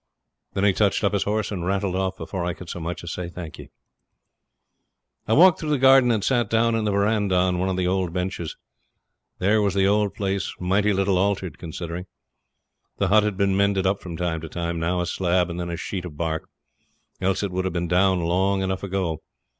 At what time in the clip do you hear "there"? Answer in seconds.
9.37-9.61